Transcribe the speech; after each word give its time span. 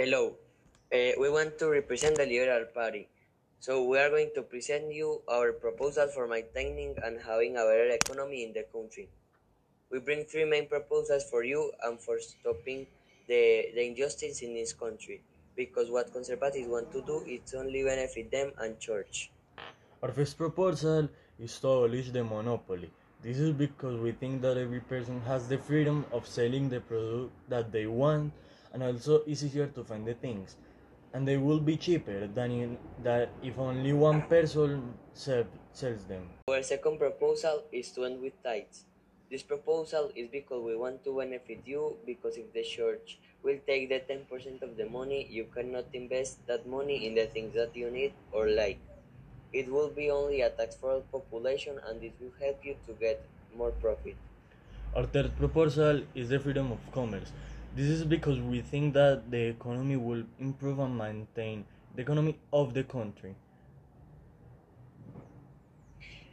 Hello, 0.00 0.36
uh, 0.94 1.10
we 1.18 1.28
want 1.28 1.58
to 1.58 1.68
represent 1.68 2.14
the 2.14 2.24
Liberal 2.24 2.66
Party. 2.72 3.08
So 3.58 3.82
we 3.82 3.98
are 3.98 4.08
going 4.08 4.30
to 4.36 4.42
present 4.42 4.94
you 4.94 5.22
our 5.28 5.50
proposals 5.50 6.14
for 6.14 6.28
maintaining 6.28 6.94
and 7.02 7.18
having 7.20 7.56
a 7.56 7.64
better 7.66 7.88
economy 7.88 8.44
in 8.44 8.52
the 8.52 8.62
country. 8.72 9.08
We 9.90 9.98
bring 9.98 10.24
three 10.24 10.44
main 10.44 10.68
proposals 10.68 11.24
for 11.28 11.42
you 11.42 11.72
and 11.82 11.98
for 11.98 12.20
stopping 12.20 12.86
the, 13.26 13.72
the 13.74 13.88
injustice 13.88 14.40
in 14.42 14.54
this 14.54 14.72
country. 14.72 15.20
Because 15.56 15.90
what 15.90 16.12
conservatives 16.12 16.68
want 16.68 16.92
to 16.92 17.02
do 17.02 17.24
is 17.26 17.52
only 17.54 17.82
benefit 17.82 18.30
them 18.30 18.52
and 18.58 18.78
church. 18.78 19.32
Our 20.00 20.12
first 20.12 20.38
proposal 20.38 21.08
is 21.40 21.58
to 21.58 21.66
abolish 21.66 22.10
the 22.10 22.22
monopoly. 22.22 22.92
This 23.20 23.38
is 23.38 23.50
because 23.50 23.98
we 23.98 24.12
think 24.12 24.42
that 24.42 24.58
every 24.58 24.78
person 24.78 25.20
has 25.22 25.48
the 25.48 25.58
freedom 25.58 26.04
of 26.12 26.24
selling 26.24 26.68
the 26.68 26.82
product 26.82 27.32
that 27.48 27.72
they 27.72 27.86
want 27.86 28.32
and 28.78 28.94
also 28.94 29.22
easier 29.26 29.66
to 29.66 29.82
find 29.82 30.06
the 30.06 30.14
things. 30.14 30.54
And 31.12 31.26
they 31.26 31.36
will 31.36 31.58
be 31.58 31.76
cheaper 31.76 32.28
than 32.28 32.50
in, 32.52 32.78
that 33.02 33.30
if 33.42 33.58
only 33.58 33.92
one 33.92 34.22
person 34.22 34.94
sell, 35.14 35.44
sells 35.72 36.04
them. 36.04 36.28
Our 36.48 36.62
second 36.62 36.98
proposal 36.98 37.64
is 37.72 37.90
to 37.92 38.04
end 38.04 38.20
with 38.22 38.40
tithes. 38.44 38.84
This 39.30 39.42
proposal 39.42 40.12
is 40.14 40.28
because 40.28 40.62
we 40.62 40.76
want 40.76 41.02
to 41.04 41.16
benefit 41.18 41.62
you 41.66 41.96
because 42.06 42.36
if 42.36 42.52
the 42.52 42.62
church 42.62 43.18
will 43.42 43.58
take 43.66 43.88
the 43.88 44.00
10% 44.00 44.62
of 44.62 44.76
the 44.76 44.88
money, 44.88 45.26
you 45.28 45.46
cannot 45.54 45.86
invest 45.92 46.46
that 46.46 46.66
money 46.66 47.06
in 47.06 47.14
the 47.14 47.26
things 47.26 47.54
that 47.54 47.74
you 47.74 47.90
need 47.90 48.12
or 48.32 48.48
like. 48.48 48.78
It 49.52 49.70
will 49.70 49.88
be 49.88 50.10
only 50.10 50.42
a 50.42 50.50
tax 50.50 50.76
for 50.76 50.92
all 50.92 51.04
population 51.12 51.80
and 51.86 52.00
this 52.00 52.12
will 52.20 52.32
help 52.40 52.64
you 52.64 52.76
to 52.86 52.92
get 52.92 53.24
more 53.56 53.72
profit. 53.72 54.16
Our 54.94 55.04
third 55.04 55.36
proposal 55.36 56.02
is 56.14 56.28
the 56.28 56.38
freedom 56.38 56.72
of 56.72 56.78
commerce. 56.92 57.32
This 57.74 57.88
is 57.88 58.04
because 58.04 58.40
we 58.40 58.60
think 58.60 58.92
that 58.92 59.30
the 59.30 59.38
economy 59.48 59.96
will 59.96 60.24
improve 60.38 60.78
and 60.80 60.98
maintain 60.98 61.64
the 61.94 62.02
economy 62.02 62.38
of 62.52 62.74
the 62.74 62.84
country. 62.84 63.36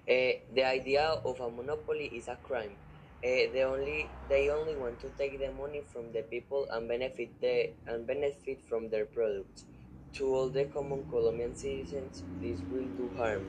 Uh, 0.08 0.38
the 0.54 0.64
idea 0.64 1.04
of 1.26 1.40
a 1.40 1.50
monopoly 1.50 2.06
is 2.14 2.28
a 2.28 2.36
crime. 2.36 2.76
Uh, 3.24 3.50
they 3.54 3.64
only 3.64 4.10
they 4.30 4.50
only 4.50 4.76
want 4.76 5.00
to 5.00 5.10
take 5.18 5.40
the 5.40 5.52
money 5.52 5.82
from 5.82 6.12
the 6.14 6.22
people 6.22 6.68
and 6.72 6.88
benefit 6.88 7.30
the 7.42 7.72
and 7.88 8.06
benefit 8.06 8.62
from 8.70 8.90
their 8.90 9.06
products. 9.06 9.66
To 10.14 10.28
all 10.34 10.50
the 10.50 10.66
common 10.66 11.06
Colombian 11.10 11.56
citizens, 11.56 12.24
this 12.42 12.62
will 12.72 12.88
do 13.00 13.10
harm. 13.18 13.46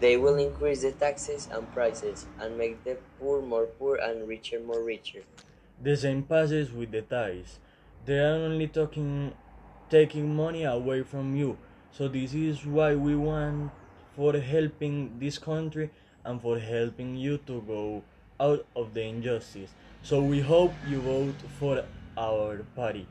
They 0.00 0.16
will 0.16 0.36
increase 0.36 0.82
the 0.82 0.92
taxes 0.92 1.48
and 1.52 1.70
prices 1.72 2.26
and 2.38 2.56
make 2.56 2.84
the 2.84 2.96
poor 3.18 3.42
more 3.42 3.66
poor 3.66 3.96
and 3.96 4.28
richer 4.28 4.60
more 4.60 4.82
richer. 4.82 5.22
The 5.82 5.96
same 5.96 6.22
passes 6.24 6.72
with 6.72 6.90
the 6.90 7.02
tithes. 7.02 7.58
They 8.04 8.18
are 8.18 8.34
only 8.34 8.68
talking 8.68 9.32
taking 9.88 10.34
money 10.34 10.64
away 10.64 11.02
from 11.02 11.34
you. 11.36 11.56
So 11.90 12.06
this 12.06 12.34
is 12.34 12.64
why 12.64 12.94
we 12.94 13.16
want 13.16 13.72
for 14.14 14.38
helping 14.38 15.18
this 15.18 15.38
country 15.38 15.90
and 16.24 16.40
for 16.40 16.58
helping 16.58 17.16
you 17.16 17.38
to 17.46 17.60
go 17.62 18.02
out 18.38 18.66
of 18.76 18.94
the 18.94 19.02
injustice. 19.02 19.70
So 20.02 20.22
we 20.22 20.40
hope 20.40 20.72
you 20.88 21.00
vote 21.00 21.34
for 21.58 21.84
our 22.16 22.64
party. 22.76 23.06